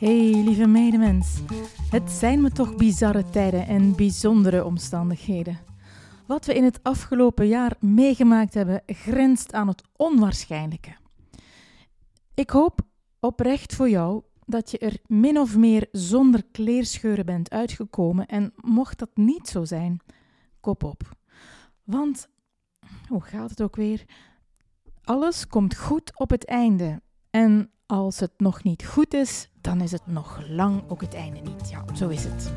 [0.00, 1.40] Hey lieve medemens,
[1.90, 5.58] het zijn me toch bizarre tijden en bijzondere omstandigheden.
[6.26, 10.96] Wat we in het afgelopen jaar meegemaakt hebben, grenst aan het onwaarschijnlijke.
[12.34, 12.80] Ik hoop
[13.18, 18.98] oprecht voor jou dat je er min of meer zonder kleerscheuren bent uitgekomen en mocht
[18.98, 20.00] dat niet zo zijn,
[20.60, 21.02] kop op.
[21.84, 22.28] Want,
[23.08, 24.04] hoe gaat het ook weer?
[25.02, 27.02] Alles komt goed op het einde.
[27.30, 31.40] En als het nog niet goed is, dan is het nog lang ook het einde
[31.40, 31.70] niet.
[31.70, 32.52] Ja, zo is het.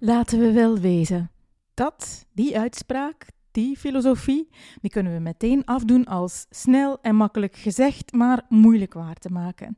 [0.00, 1.30] Laten we wel wezen.
[1.74, 4.48] Dat, die uitspraak, die filosofie,
[4.80, 9.76] die kunnen we meteen afdoen als snel en makkelijk gezegd, maar moeilijk waar te maken.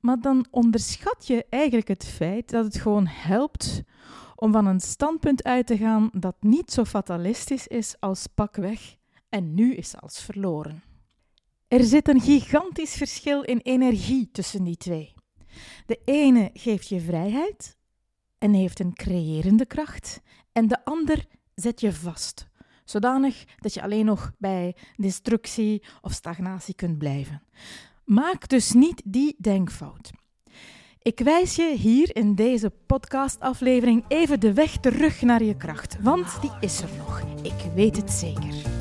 [0.00, 3.82] Maar dan onderschat je eigenlijk het feit dat het gewoon helpt
[4.34, 8.96] om van een standpunt uit te gaan dat niet zo fatalistisch is als pakweg
[9.28, 10.82] en nu is als verloren.
[11.68, 15.14] Er zit een gigantisch verschil in energie tussen die twee.
[15.86, 17.76] De ene geeft je vrijheid
[18.38, 20.20] en heeft een creërende kracht,
[20.52, 22.48] en de ander zet je vast,
[22.84, 27.42] zodanig dat je alleen nog bij destructie of stagnatie kunt blijven.
[28.08, 30.10] Maak dus niet die denkfout.
[31.02, 36.40] Ik wijs je hier in deze podcastaflevering even de weg terug naar je kracht, want
[36.40, 37.22] die is er nog.
[37.42, 38.77] Ik weet het zeker.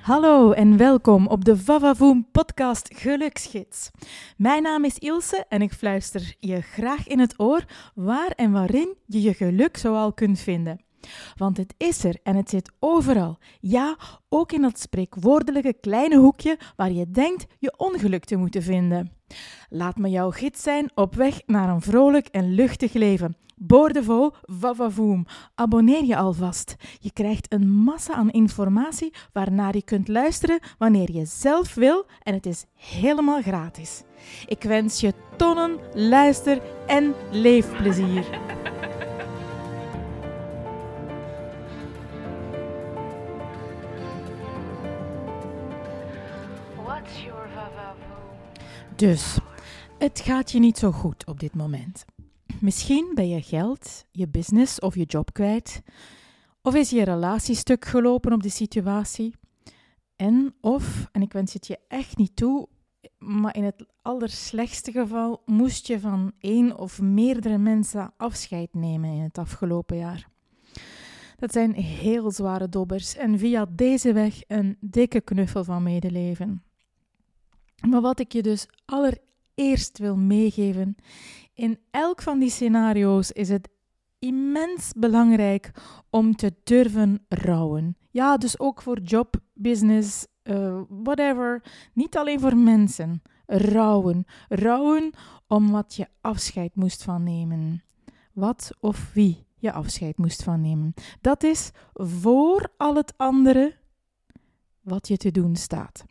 [0.00, 3.90] Hallo en welkom op de Vavavoom podcast Geluksgids.
[4.36, 8.94] Mijn naam is Ilse en ik fluister je graag in het oor waar en waarin
[9.06, 10.80] je je geluk zoal kunt vinden.
[11.36, 13.38] Want het is er en het zit overal.
[13.60, 13.96] Ja,
[14.28, 19.12] ook in dat spreekwoordelijke kleine hoekje waar je denkt je ongeluk te moeten vinden.
[19.68, 23.36] Laat me jouw gids zijn op weg naar een vrolijk en luchtig leven.
[23.62, 25.26] Boordevol, vavavoom.
[25.54, 26.76] Abonneer je alvast.
[27.00, 32.34] Je krijgt een massa aan informatie waarnaar je kunt luisteren wanneer je zelf wil en
[32.34, 34.02] het is helemaal gratis.
[34.46, 38.24] Ik wens je tonnen luister- en leefplezier.
[48.96, 49.38] Dus,
[49.98, 52.04] het gaat je niet zo goed op dit moment.
[52.60, 55.82] Misschien ben je geld, je business of je job kwijt.
[56.62, 59.34] Of is je relatie stuk gelopen op de situatie.
[60.16, 62.68] En of, en ik wens het je echt niet toe,
[63.18, 69.22] maar in het allerslechtste geval moest je van één of meerdere mensen afscheid nemen in
[69.22, 70.28] het afgelopen jaar.
[71.36, 76.62] Dat zijn heel zware dobbers en via deze weg een dikke knuffel van medeleven.
[77.88, 80.96] Maar wat ik je dus allereerst wil meegeven,
[81.54, 83.68] in elk van die scenario's is het
[84.18, 85.72] immens belangrijk
[86.10, 87.96] om te durven rouwen.
[88.10, 91.62] Ja, dus ook voor job, business, uh, whatever.
[91.94, 93.22] Niet alleen voor mensen.
[93.46, 94.24] Rouwen.
[94.48, 95.10] Rouwen
[95.46, 97.82] om wat je afscheid moest van nemen.
[98.32, 100.94] Wat of wie je afscheid moest van nemen.
[101.20, 103.76] Dat is voor al het andere
[104.80, 106.04] wat je te doen staat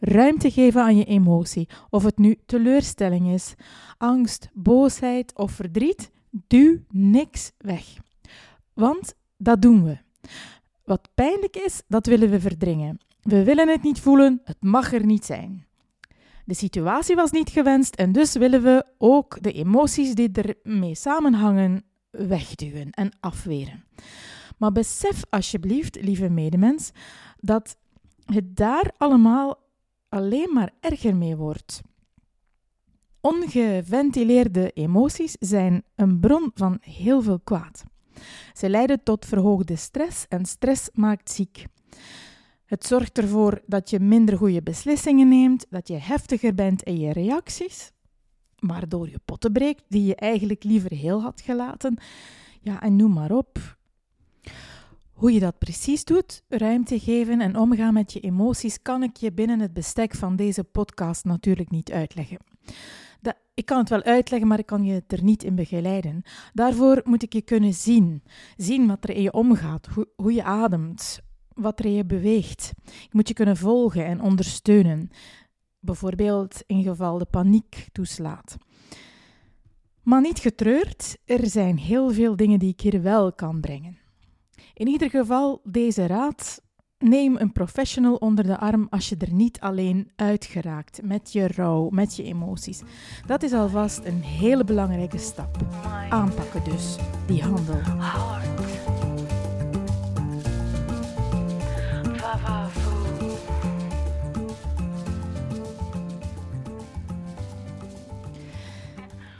[0.00, 3.54] ruimte geven aan je emotie, of het nu teleurstelling is,
[3.98, 7.84] angst, boosheid of verdriet, duw niks weg.
[8.72, 9.98] Want dat doen we.
[10.84, 12.98] Wat pijnlijk is, dat willen we verdringen.
[13.22, 15.66] We willen het niet voelen, het mag er niet zijn.
[16.44, 21.84] De situatie was niet gewenst en dus willen we ook de emoties die ermee samenhangen
[22.10, 23.84] wegduwen en afweren.
[24.56, 26.90] Maar besef alsjeblieft, lieve medemens,
[27.40, 27.76] dat
[28.24, 29.58] het daar allemaal
[30.08, 31.80] alleen maar erger mee wordt.
[33.20, 37.84] Ongeventileerde emoties zijn een bron van heel veel kwaad.
[38.52, 41.66] Ze leiden tot verhoogde stress en stress maakt ziek.
[42.64, 47.12] Het zorgt ervoor dat je minder goede beslissingen neemt, dat je heftiger bent in je
[47.12, 47.92] reacties,
[48.58, 51.98] waardoor je potten breekt die je eigenlijk liever heel had gelaten.
[52.60, 53.77] Ja, en noem maar op.
[55.18, 59.32] Hoe je dat precies doet, ruimte geven en omgaan met je emoties, kan ik je
[59.32, 62.38] binnen het bestek van deze podcast natuurlijk niet uitleggen.
[63.54, 66.22] Ik kan het wel uitleggen, maar ik kan je er niet in begeleiden.
[66.52, 68.22] Daarvoor moet ik je kunnen zien.
[68.56, 71.20] Zien wat er in je omgaat, hoe, hoe je ademt,
[71.54, 72.72] wat er in je beweegt.
[72.84, 75.10] Ik moet je kunnen volgen en ondersteunen.
[75.80, 78.56] Bijvoorbeeld in geval de paniek toeslaat.
[80.02, 83.98] Maar niet getreurd, er zijn heel veel dingen die ik hier wel kan brengen.
[84.78, 86.62] In ieder geval, deze raad
[86.98, 91.48] neem een professional onder de arm als je er niet alleen uit geraakt met je
[91.48, 92.82] rouw, met je emoties.
[93.26, 95.56] Dat is alvast een hele belangrijke stap.
[96.08, 96.96] Aanpakken dus,
[97.26, 97.80] die handel.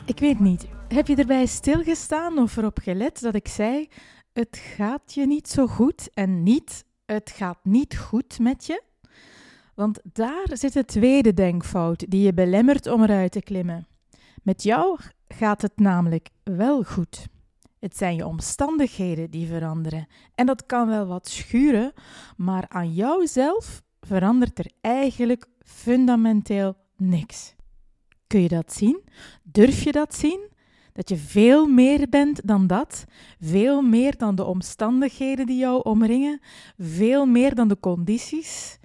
[0.04, 3.88] Ik weet niet, heb je erbij stilgestaan of erop gelet dat ik zei:
[4.38, 8.82] het gaat je niet zo goed en niet het gaat niet goed met je?
[9.74, 13.86] Want daar zit de tweede denkfout die je belemmert om eruit te klimmen.
[14.42, 14.98] Met jou
[15.28, 17.26] gaat het namelijk wel goed.
[17.78, 20.06] Het zijn je omstandigheden die veranderen.
[20.34, 21.92] En dat kan wel wat schuren,
[22.36, 27.54] maar aan jouzelf verandert er eigenlijk fundamenteel niks.
[28.26, 29.02] Kun je dat zien?
[29.42, 30.48] Durf je dat zien?
[30.98, 33.04] Dat je veel meer bent dan dat,
[33.40, 36.40] veel meer dan de omstandigheden die jou omringen,
[36.78, 38.78] veel meer dan de condities.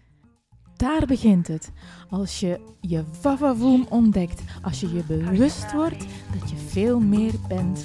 [0.75, 1.71] Daar begint het.
[2.10, 6.06] Als je je vavavoom ontdekt, als je je bewust wordt
[6.39, 7.83] dat je veel meer bent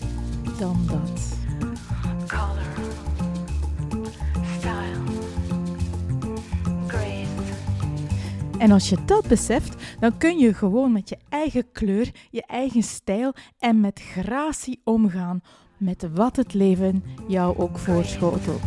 [0.59, 1.37] dan dat.
[8.59, 12.83] En als je dat beseft, dan kun je gewoon met je eigen kleur, je eigen
[12.83, 15.41] stijl en met gratie omgaan
[15.77, 18.63] met wat het leven jou ook voorschotelt.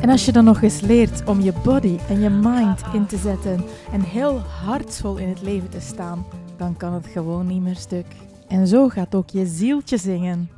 [0.00, 3.16] En als je dan nog eens leert om je body en je mind in te
[3.16, 7.76] zetten en heel hartvol in het leven te staan, dan kan het gewoon niet meer
[7.76, 8.06] stuk.
[8.48, 10.50] En zo gaat ook je zieltje zingen.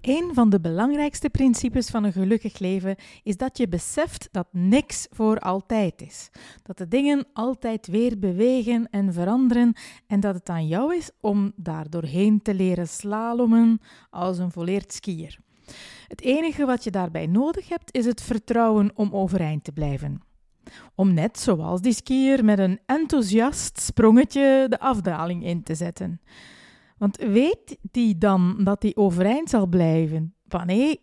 [0.00, 5.06] Een van de belangrijkste principes van een gelukkig leven is dat je beseft dat niks
[5.10, 6.30] voor altijd is.
[6.62, 9.72] Dat de dingen altijd weer bewegen en veranderen
[10.06, 13.80] en dat het aan jou is om daar doorheen te leren slalommen
[14.10, 15.38] als een volleerd skier.
[16.08, 20.20] Het enige wat je daarbij nodig hebt is het vertrouwen om overeind te blijven.
[20.94, 26.20] Om net zoals die skier met een enthousiast sprongetje de afdaling in te zetten.
[26.98, 30.34] Want weet die dan dat hij overeind zal blijven?
[30.48, 31.00] Van nee.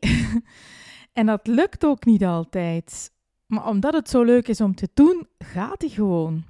[1.13, 3.11] en dat lukt ook niet altijd.
[3.45, 6.43] Maar omdat het zo leuk is om te doen, gaat hij gewoon.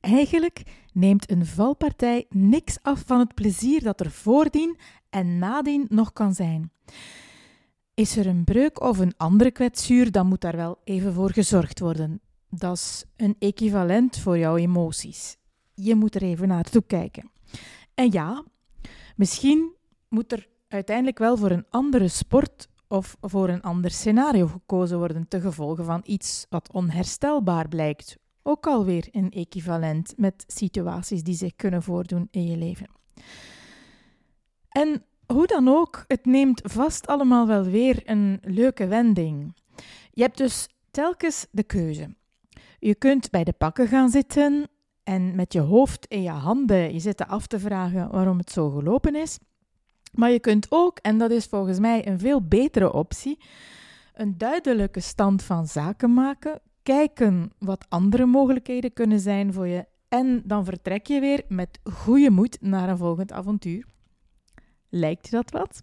[0.00, 0.62] Eigenlijk
[0.92, 4.76] neemt een valpartij niks af van het plezier dat er voordien
[5.10, 6.70] en nadien nog kan zijn.
[7.96, 11.80] Is er een breuk of een andere kwetsuur, dan moet daar wel even voor gezorgd
[11.80, 12.20] worden.
[12.50, 15.36] Dat is een equivalent voor jouw emoties.
[15.74, 17.30] Je moet er even naartoe kijken.
[17.94, 18.44] En ja,
[19.16, 19.72] misschien
[20.08, 25.28] moet er uiteindelijk wel voor een andere sport of voor een ander scenario gekozen worden
[25.28, 28.16] te gevolge van iets wat onherstelbaar blijkt.
[28.42, 32.86] Ook alweer een equivalent met situaties die zich kunnen voordoen in je leven.
[34.68, 39.54] En hoe dan ook, het neemt vast allemaal wel weer een leuke wending.
[40.10, 42.14] Je hebt dus telkens de keuze.
[42.78, 44.68] Je kunt bij de pakken gaan zitten
[45.02, 48.70] en met je hoofd in je handen je zitten af te vragen waarom het zo
[48.70, 49.38] gelopen is.
[50.12, 53.38] Maar je kunt ook, en dat is volgens mij een veel betere optie,
[54.14, 60.42] een duidelijke stand van zaken maken, kijken wat andere mogelijkheden kunnen zijn voor je en
[60.44, 63.86] dan vertrek je weer met goede moed naar een volgend avontuur.
[64.96, 65.82] Lijkt dat wat?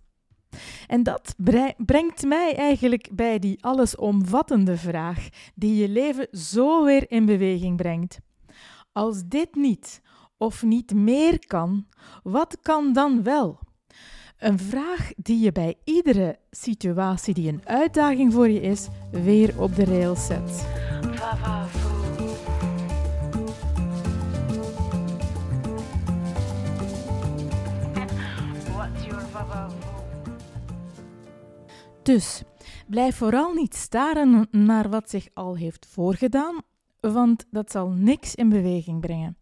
[0.87, 1.35] En dat
[1.77, 8.19] brengt mij eigenlijk bij die allesomvattende vraag die je leven zo weer in beweging brengt.
[8.91, 10.01] Als dit niet
[10.37, 11.87] of niet meer kan,
[12.23, 13.59] wat kan dan wel?
[14.37, 19.75] Een vraag die je bij iedere situatie die een uitdaging voor je is, weer op
[19.75, 20.65] de rails zet.
[32.03, 32.43] Dus
[32.87, 36.61] blijf vooral niet staren naar wat zich al heeft voorgedaan,
[36.99, 39.37] want dat zal niks in beweging brengen.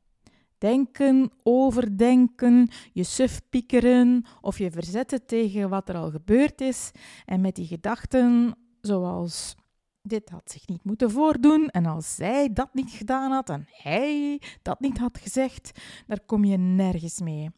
[0.58, 6.92] Denken, overdenken, je suf piekeren of je verzetten tegen wat er al gebeurd is
[7.26, 9.56] en met die gedachten zoals
[10.02, 14.42] dit had zich niet moeten voordoen en als zij dat niet gedaan had en hij
[14.62, 17.50] dat niet had gezegd, daar kom je nergens mee.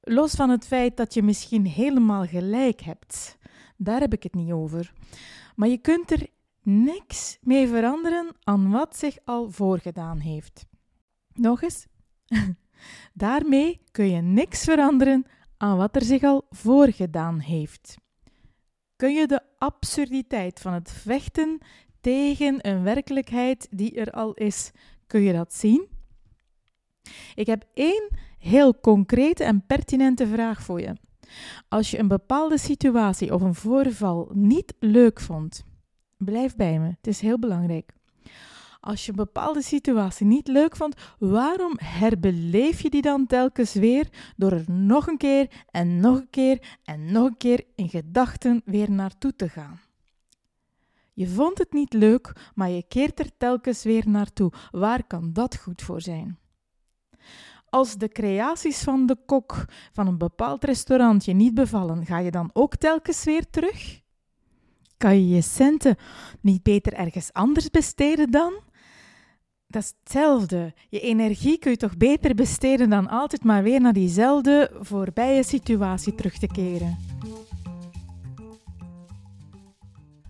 [0.00, 3.36] Los van het feit dat je misschien helemaal gelijk hebt,
[3.82, 4.92] daar heb ik het niet over.
[5.56, 6.26] Maar je kunt er
[6.62, 10.66] niks mee veranderen aan wat zich al voorgedaan heeft.
[11.32, 11.86] Nog eens.
[13.12, 17.96] Daarmee kun je niks veranderen aan wat er zich al voorgedaan heeft.
[18.96, 21.58] Kun je de absurditeit van het vechten
[22.00, 24.70] tegen een werkelijkheid die er al is,
[25.06, 25.88] kun je dat zien?
[27.34, 28.08] Ik heb één
[28.38, 30.96] heel concrete en pertinente vraag voor je.
[31.68, 35.64] Als je een bepaalde situatie of een voorval niet leuk vond,
[36.16, 36.86] blijf bij me.
[36.86, 37.92] Het is heel belangrijk.
[38.80, 44.08] Als je een bepaalde situatie niet leuk vond, waarom herbeleef je die dan telkens weer
[44.36, 48.62] door er nog een keer en nog een keer en nog een keer in gedachten
[48.64, 49.80] weer naartoe te gaan?
[51.12, 54.52] Je vond het niet leuk, maar je keert er telkens weer naartoe.
[54.70, 56.38] Waar kan dat goed voor zijn?
[57.74, 62.30] Als de creaties van de kok van een bepaald restaurant je niet bevallen, ga je
[62.30, 64.00] dan ook telkens weer terug?
[64.96, 65.96] Kan je je centen
[66.40, 68.52] niet beter ergens anders besteden dan?
[69.66, 70.74] Dat is hetzelfde.
[70.88, 76.14] Je energie kun je toch beter besteden dan altijd maar weer naar diezelfde voorbije situatie
[76.14, 76.98] terug te keren.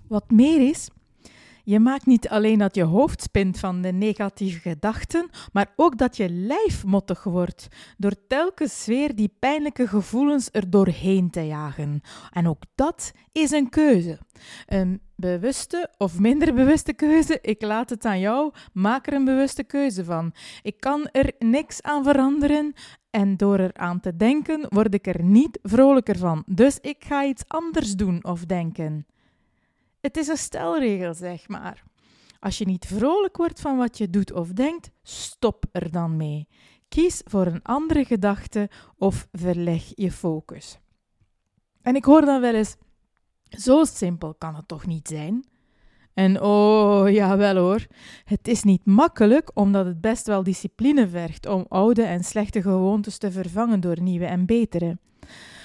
[0.09, 0.89] Wat meer is,
[1.65, 6.17] je maakt niet alleen dat je hoofd spint van de negatieve gedachten, maar ook dat
[6.17, 12.01] je lijf mottig wordt, door telkens weer die pijnlijke gevoelens er doorheen te jagen.
[12.31, 14.19] En ook dat is een keuze.
[14.67, 19.65] Een bewuste of minder bewuste keuze, ik laat het aan jou, maak er een bewuste
[19.65, 20.35] keuze van.
[20.63, 22.73] Ik kan er niks aan veranderen
[23.11, 26.43] en door er aan te denken word ik er niet vrolijker van.
[26.47, 29.07] Dus ik ga iets anders doen of denken.
[30.03, 31.83] Het is een stelregel, zeg maar.
[32.41, 36.49] Als je niet vrolijk wordt van wat je doet of denkt, stop er dan mee.
[36.89, 40.79] Kies voor een andere gedachte of verleg je focus.
[41.83, 42.77] En ik hoor dan wel eens:
[43.49, 45.45] zo simpel kan het toch niet zijn?
[46.15, 47.87] En oh, jawel hoor,
[48.25, 53.19] het is niet makkelijk omdat het best wel discipline vergt om oude en slechte gewoontes
[53.19, 54.99] te vervangen door nieuwe en betere.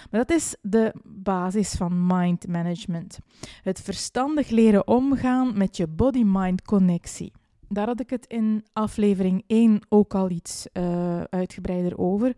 [0.10, 3.20] Maar dat is de basis van mind management.
[3.62, 7.32] Het verstandig leren omgaan met je body-mind connectie.
[7.70, 12.36] Daar had ik het in aflevering 1 ook al iets uh, uitgebreider over.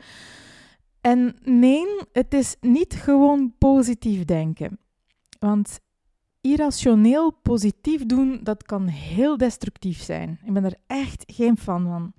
[1.01, 4.79] En nee, het is niet gewoon positief denken.
[5.39, 5.79] Want
[6.41, 10.39] irrationeel positief doen, dat kan heel destructief zijn.
[10.45, 12.13] Ik ben er echt geen fan van.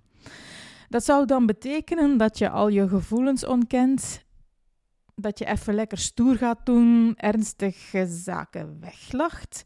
[0.89, 4.25] Dat zou dan betekenen dat je al je gevoelens ontkent
[5.21, 9.63] dat je even lekker stoer gaat doen, ernstige zaken weglacht,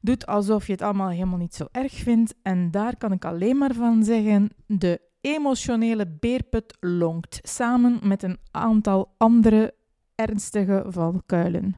[0.00, 2.34] doet alsof je het allemaal helemaal niet zo erg vindt.
[2.42, 8.38] En daar kan ik alleen maar van zeggen: de emotionele beerput lonkt samen met een
[8.50, 9.74] aantal andere
[10.14, 11.76] ernstige valkuilen.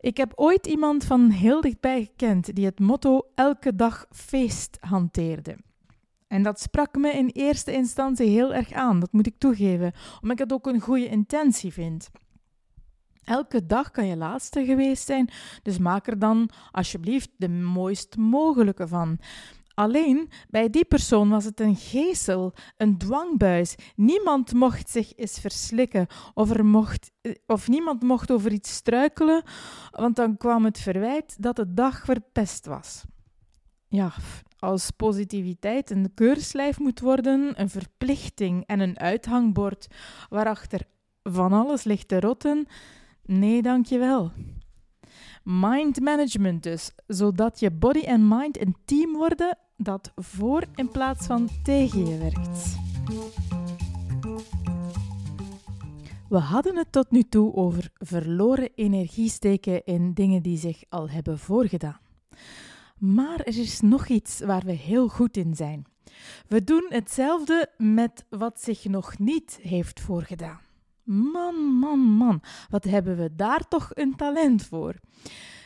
[0.00, 5.56] Ik heb ooit iemand van heel dichtbij gekend die het motto elke dag feest hanteerde.
[6.30, 10.30] En dat sprak me in eerste instantie heel erg aan, dat moet ik toegeven, omdat
[10.30, 12.10] ik het ook een goede intentie vind.
[13.24, 15.30] Elke dag kan je laatste geweest zijn,
[15.62, 19.18] dus maak er dan alsjeblieft de mooist mogelijke van.
[19.74, 23.74] Alleen bij die persoon was het een geestel, een dwangbuis.
[23.96, 29.42] Niemand mocht zich eens verslikken of, er mocht, eh, of niemand mocht over iets struikelen,
[29.90, 33.04] want dan kwam het verwijt dat de dag verpest was.
[33.88, 34.12] Ja,
[34.60, 39.86] als positiviteit een keurslijf moet worden, een verplichting en een uithangbord
[40.28, 40.80] waarachter
[41.22, 42.66] van alles ligt te rotten,
[43.22, 44.32] nee dankjewel.
[45.44, 51.26] Mind management dus, zodat je body en mind een team worden dat voor in plaats
[51.26, 52.78] van tegen je werkt.
[56.28, 61.08] We hadden het tot nu toe over verloren energie steken in dingen die zich al
[61.08, 62.00] hebben voorgedaan.
[63.00, 65.84] Maar er is nog iets waar we heel goed in zijn.
[66.46, 70.60] We doen hetzelfde met wat zich nog niet heeft voorgedaan.
[71.02, 74.94] Man, man, man, wat hebben we daar toch een talent voor?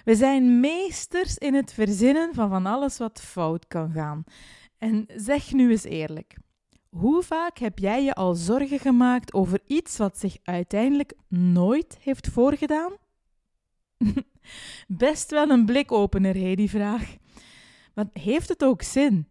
[0.04, 4.24] We zijn meesters in het verzinnen van van alles wat fout kan gaan.
[4.78, 6.36] En zeg nu eens eerlijk:
[6.88, 12.28] hoe vaak heb jij je al zorgen gemaakt over iets wat zich uiteindelijk nooit heeft
[12.28, 12.92] voorgedaan?
[14.88, 17.16] Best wel een blikopener, hé, die vraag.
[17.94, 19.28] Want heeft het ook zin?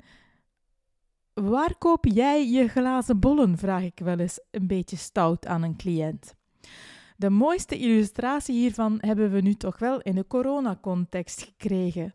[1.33, 3.57] Waar koop jij je glazen bollen?
[3.57, 6.35] vraag ik wel eens een beetje stout aan een cliënt.
[7.17, 12.13] De mooiste illustratie hiervan hebben we nu toch wel in de coronacontext gekregen.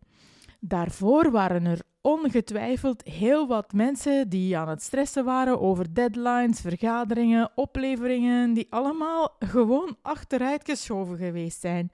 [0.60, 7.50] Daarvoor waren er ongetwijfeld heel wat mensen die aan het stressen waren over deadlines, vergaderingen,
[7.54, 11.90] opleveringen, die allemaal gewoon achteruitgeschoven geweest zijn.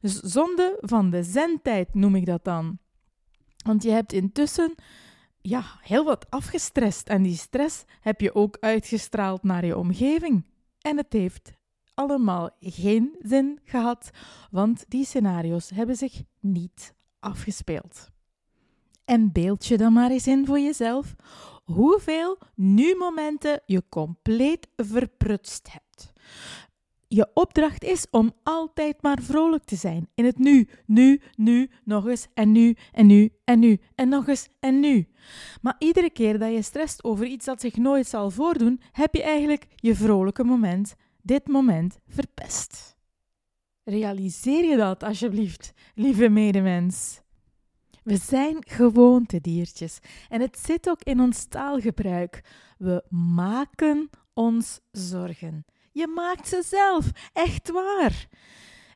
[0.00, 2.78] Dus zonde van de zendtijd noem ik dat dan.
[3.64, 4.74] Want je hebt intussen
[5.40, 10.44] ja, heel wat afgestrest en die stress heb je ook uitgestraald naar je omgeving.
[10.80, 11.52] En het heeft
[11.94, 14.10] allemaal geen zin gehad,
[14.50, 18.10] want die scenario's hebben zich niet afgespeeld.
[19.04, 21.14] En beeld je dan maar eens in voor jezelf
[21.64, 26.12] hoeveel nu-momenten je compleet verprutst hebt.
[27.10, 30.08] Je opdracht is om altijd maar vrolijk te zijn.
[30.14, 34.28] In het nu, nu, nu, nog eens en nu en nu en nu en nog
[34.28, 35.08] eens en nu.
[35.62, 39.22] Maar iedere keer dat je stresst over iets dat zich nooit zal voordoen, heb je
[39.22, 42.96] eigenlijk je vrolijke moment, dit moment, verpest.
[43.84, 47.20] Realiseer je dat alsjeblieft, lieve medemens.
[48.02, 49.98] We zijn gewoontediertjes
[50.28, 52.44] en het zit ook in ons taalgebruik.
[52.78, 55.64] We maken ons zorgen.
[55.98, 58.28] Je maakt ze zelf, echt waar.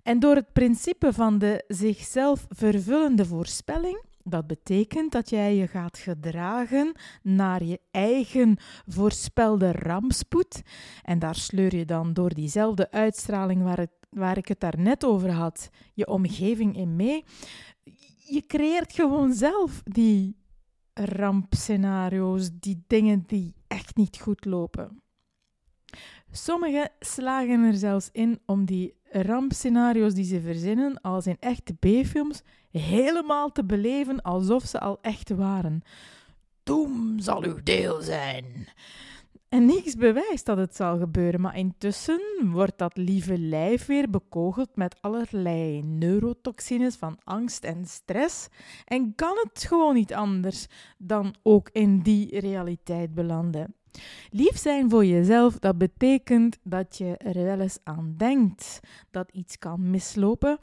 [0.02, 5.99] En door het principe van de zichzelf vervullende voorspelling, dat betekent dat jij je gaat
[5.99, 6.92] gedragen
[7.23, 8.56] naar je eigen
[8.87, 10.62] voorspelde rampspoed.
[11.02, 15.30] En daar sleur je dan door diezelfde uitstraling waar, het, waar ik het daarnet over
[15.30, 17.25] had, je omgeving in mee.
[18.26, 20.37] Je creëert gewoon zelf die
[20.94, 25.01] rampscenario's, die dingen die echt niet goed lopen.
[26.34, 32.42] Sommigen slagen er zelfs in om die rampscenario's die ze verzinnen, als in echte B-films,
[32.70, 35.82] helemaal te beleven alsof ze al echt waren.
[36.62, 38.44] Doem zal uw deel zijn.
[39.48, 44.76] En niks bewijst dat het zal gebeuren, maar intussen wordt dat lieve lijf weer bekogeld
[44.76, 48.48] met allerlei neurotoxines van angst en stress
[48.84, 50.66] en kan het gewoon niet anders
[50.98, 53.74] dan ook in die realiteit belanden.
[54.30, 58.80] Lief zijn voor jezelf, dat betekent dat je er wel eens aan denkt
[59.11, 60.58] dat iets kan mislopen,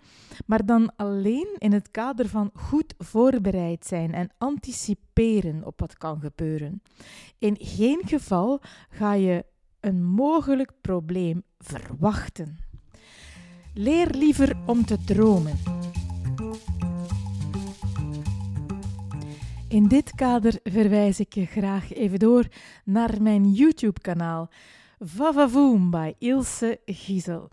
[0.45, 6.19] maar dan alleen in het kader van goed voorbereid zijn en anticiperen op wat kan
[6.19, 6.81] gebeuren.
[7.37, 9.45] In geen geval ga je
[9.79, 12.57] een mogelijk probleem verwachten.
[13.73, 15.57] Leer liever om te dromen.
[19.69, 22.47] In dit kader verwijs ik je graag even door
[22.83, 24.49] naar mijn YouTube-kanaal
[24.99, 27.49] Vavavoom bij Ilse Giesel.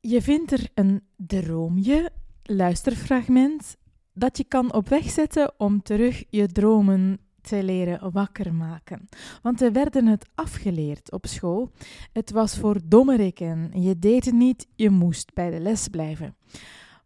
[0.00, 2.10] Je vindt er een droomje,
[2.42, 3.76] luisterfragment,
[4.12, 9.08] dat je kan op weg zetten om terug je dromen te leren wakker maken.
[9.42, 11.70] Want we werden het afgeleerd op school.
[12.12, 13.70] Het was voor dommerikken.
[13.82, 16.34] Je deed het niet, je moest bij de les blijven.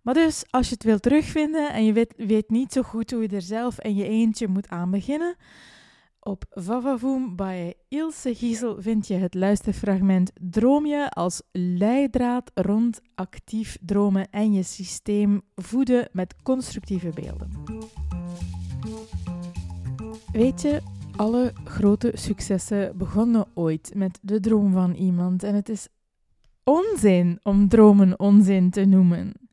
[0.08, 3.22] Maar dus, als je het wilt terugvinden en je weet, weet niet zo goed hoe
[3.22, 5.36] je er zelf en je eentje moet aan beginnen,
[6.20, 13.78] op Vavavoom bij Ilse Giesel vind je het luisterfragment Droom je als leidraad rond actief
[13.80, 17.50] dromen en je systeem voeden met constructieve beelden.
[20.32, 20.80] Weet je,
[21.16, 25.88] alle grote successen begonnen ooit met de droom van iemand en het is
[26.64, 29.47] onzin om dromen onzin te noemen.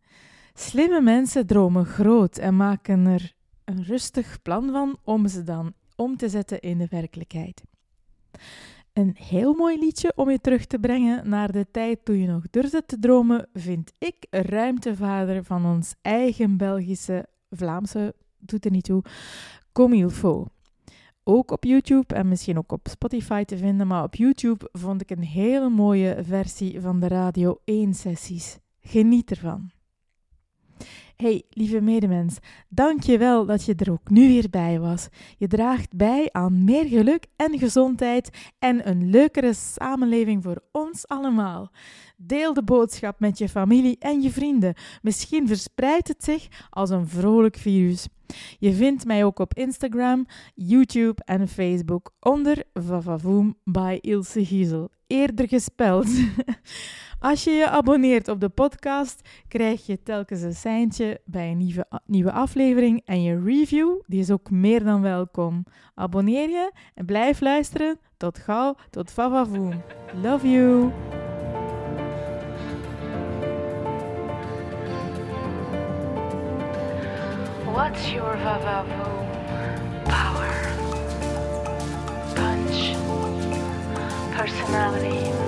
[0.57, 6.17] Slimme mensen dromen groot en maken er een rustig plan van om ze dan om
[6.17, 7.63] te zetten in de werkelijkheid.
[8.93, 12.43] Een heel mooi liedje om je terug te brengen naar de tijd toen je nog
[12.49, 19.03] durfde te dromen, vind ik ruimtevader van ons eigen Belgische, Vlaamse, doet er niet toe,
[19.71, 20.47] Comilfo.
[21.23, 25.09] Ook op YouTube en misschien ook op Spotify te vinden, maar op YouTube vond ik
[25.09, 28.57] een hele mooie versie van de Radio 1 sessies.
[28.79, 29.74] Geniet ervan.
[31.15, 32.37] Hey, lieve medemens,
[32.69, 35.07] dank je wel dat je er ook nu weer bij was.
[35.37, 41.71] Je draagt bij aan meer geluk en gezondheid en een leukere samenleving voor ons allemaal.
[42.17, 44.73] Deel de boodschap met je familie en je vrienden.
[45.01, 48.07] Misschien verspreidt het zich als een vrolijk virus.
[48.57, 54.89] Je vindt mij ook op Instagram, YouTube en Facebook onder Vavavoom by Ilse Giesel.
[55.07, 56.07] Eerder gespeld.
[57.19, 61.85] Als je je abonneert op de podcast, krijg je telkens een seintje bij een nieuwe,
[62.05, 63.01] nieuwe aflevering.
[63.05, 65.63] En je review, die is ook meer dan welkom.
[65.95, 67.99] Abonneer je en blijf luisteren.
[68.17, 69.81] Tot gauw, tot Vavavoom.
[70.21, 70.91] Love you!
[77.73, 79.27] What's your Vavavoom
[80.03, 80.51] power?
[82.35, 82.95] Punch.
[84.35, 85.44] Personality.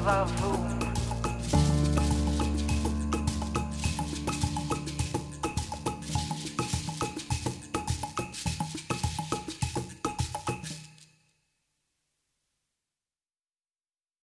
[0.00, 0.29] What's your vavavoom?